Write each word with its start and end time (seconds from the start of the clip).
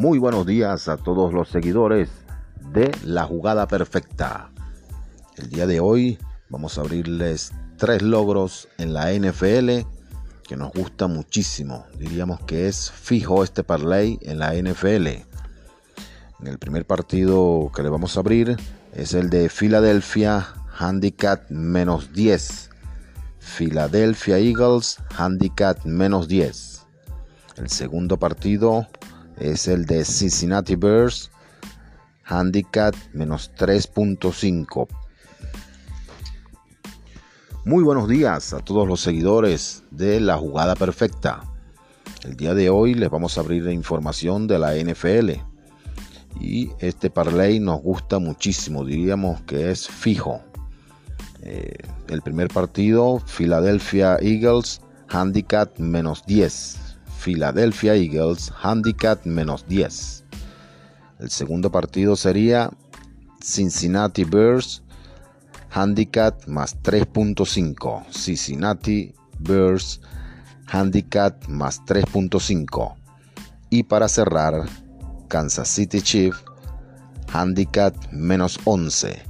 Muy 0.00 0.18
buenos 0.18 0.46
días 0.46 0.88
a 0.88 0.96
todos 0.96 1.34
los 1.34 1.50
seguidores 1.50 2.08
de 2.72 2.90
La 3.04 3.24
Jugada 3.24 3.68
Perfecta. 3.68 4.50
El 5.36 5.50
día 5.50 5.66
de 5.66 5.80
hoy 5.80 6.18
vamos 6.48 6.78
a 6.78 6.80
abrirles 6.80 7.52
tres 7.76 8.00
logros 8.00 8.66
en 8.78 8.94
la 8.94 9.12
NFL 9.12 9.86
que 10.48 10.56
nos 10.56 10.72
gusta 10.72 11.06
muchísimo. 11.06 11.84
Diríamos 11.98 12.40
que 12.40 12.66
es 12.66 12.90
fijo 12.90 13.44
este 13.44 13.62
parlay 13.62 14.18
en 14.22 14.38
la 14.38 14.54
NFL. 14.54 15.06
En 15.06 16.46
el 16.46 16.58
primer 16.58 16.86
partido 16.86 17.70
que 17.76 17.82
le 17.82 17.90
vamos 17.90 18.16
a 18.16 18.20
abrir 18.20 18.56
es 18.94 19.12
el 19.12 19.28
de 19.28 19.50
Filadelfia 19.50 20.48
Handicap 20.78 21.42
menos 21.50 22.14
10. 22.14 22.70
Philadelphia 23.38 24.38
Eagles 24.38 24.96
Handicap 25.14 25.84
menos 25.84 26.26
10. 26.26 26.86
El 27.58 27.68
segundo 27.68 28.16
partido 28.18 28.86
es 29.40 29.66
el 29.66 29.86
de 29.86 30.04
Cincinnati 30.04 30.76
Bears 30.76 31.30
Handicap 32.24 32.94
menos 33.12 33.50
3.5. 33.58 34.86
Muy 37.64 37.82
buenos 37.82 38.08
días 38.08 38.52
a 38.52 38.60
todos 38.60 38.86
los 38.86 39.00
seguidores 39.00 39.82
de 39.90 40.20
la 40.20 40.36
jugada 40.36 40.76
perfecta. 40.76 41.42
El 42.22 42.36
día 42.36 42.54
de 42.54 42.70
hoy 42.70 42.94
les 42.94 43.10
vamos 43.10 43.36
a 43.36 43.40
abrir 43.40 43.64
la 43.64 43.72
información 43.72 44.46
de 44.46 44.58
la 44.58 44.74
NFL. 44.76 45.30
Y 46.38 46.70
este 46.78 47.10
parlay 47.10 47.58
nos 47.58 47.82
gusta 47.82 48.20
muchísimo, 48.20 48.84
diríamos 48.84 49.40
que 49.42 49.70
es 49.70 49.88
fijo. 49.88 50.40
Eh, 51.42 51.78
el 52.08 52.22
primer 52.22 52.48
partido, 52.48 53.20
Philadelphia 53.26 54.18
Eagles, 54.20 54.80
handicap 55.08 55.76
menos 55.78 56.24
10. 56.26 56.89
Philadelphia 57.20 57.94
Eagles, 57.94 58.50
handicap 58.62 59.26
menos 59.26 59.66
10. 59.68 60.24
El 61.18 61.30
segundo 61.30 61.70
partido 61.70 62.16
sería 62.16 62.70
Cincinnati 63.42 64.24
Bears, 64.24 64.82
handicap 65.70 66.46
más 66.46 66.80
3.5. 66.82 68.06
Cincinnati 68.10 69.14
Bears, 69.38 70.00
handicap 70.66 71.46
más 71.46 71.82
3.5. 71.84 72.94
Y 73.68 73.82
para 73.82 74.08
cerrar, 74.08 74.66
Kansas 75.28 75.68
City 75.68 76.00
Chiefs, 76.00 76.42
handicap 77.30 77.94
menos 78.12 78.58
11. 78.64 79.22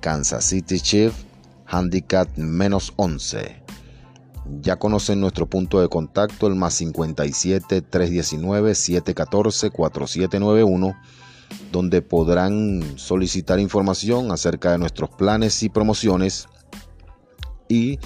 Kansas 0.00 0.44
City 0.44 0.78
Chiefs, 0.78 1.24
handicap 1.64 2.28
menos 2.36 2.92
11. 2.96 3.67
Ya 4.60 4.76
conocen 4.76 5.20
nuestro 5.20 5.46
punto 5.46 5.80
de 5.80 5.88
contacto, 5.88 6.46
el 6.46 6.54
más 6.54 6.74
57 6.74 7.82
319 7.82 8.74
714 8.74 9.70
4791, 9.70 10.96
donde 11.70 12.02
podrán 12.02 12.82
solicitar 12.96 13.60
información 13.60 14.32
acerca 14.32 14.72
de 14.72 14.78
nuestros 14.78 15.10
planes 15.10 15.62
y 15.62 15.68
promociones 15.68 16.48
y, 17.68 17.98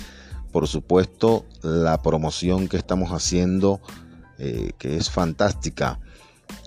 por 0.51 0.67
supuesto, 0.67 1.45
la 1.63 2.03
promoción 2.03 2.69
que 2.69 2.77
estamos 2.77 3.11
haciendo, 3.11 3.81
eh, 4.39 4.73
que 4.79 4.97
es 4.97 5.11
fantástica. 5.11 6.01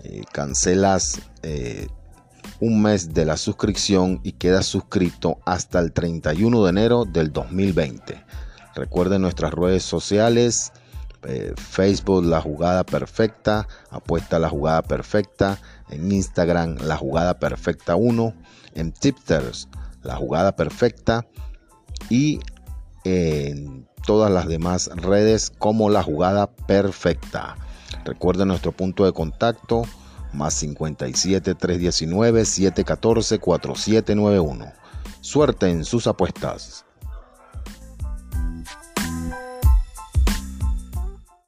Eh, 0.02 0.22
cancelas 0.32 1.20
eh, 1.42 1.86
un 2.60 2.82
mes 2.82 3.12
de 3.12 3.24
la 3.24 3.36
suscripción 3.36 4.20
y 4.22 4.32
quedas 4.32 4.66
suscrito 4.66 5.38
hasta 5.44 5.78
el 5.80 5.92
31 5.92 6.64
de 6.64 6.70
enero 6.70 7.04
del 7.04 7.32
2020. 7.32 8.24
Recuerden 8.76 9.22
nuestras 9.22 9.54
redes 9.54 9.82
sociales, 9.84 10.70
eh, 11.22 11.54
Facebook 11.56 12.26
La 12.26 12.42
Jugada 12.42 12.84
Perfecta, 12.84 13.66
Apuesta 13.90 14.38
La 14.38 14.50
Jugada 14.50 14.82
Perfecta, 14.82 15.58
en 15.88 16.12
Instagram 16.12 16.76
La 16.82 16.98
Jugada 16.98 17.38
Perfecta 17.38 17.96
1, 17.96 18.34
en 18.74 18.92
Tipsters 18.92 19.68
La 20.02 20.16
Jugada 20.16 20.54
Perfecta 20.56 21.26
y 22.10 22.38
en 23.04 23.88
todas 24.06 24.30
las 24.30 24.46
demás 24.46 24.90
redes 24.94 25.50
como 25.50 25.88
La 25.88 26.02
Jugada 26.02 26.46
Perfecta. 26.46 27.56
Recuerden 28.04 28.48
nuestro 28.48 28.72
punto 28.72 29.06
de 29.06 29.12
contacto 29.12 29.84
más 30.34 30.52
57 30.52 31.54
319 31.54 32.44
714 32.44 33.38
4791. 33.38 34.72
Suerte 35.22 35.70
en 35.70 35.84
sus 35.84 36.06
apuestas. 36.06 36.85